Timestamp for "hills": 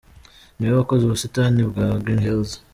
2.25-2.51